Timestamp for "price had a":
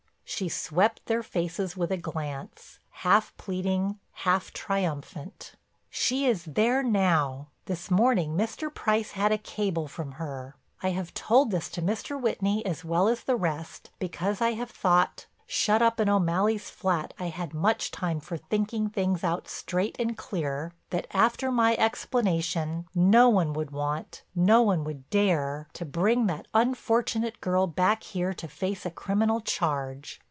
8.73-9.37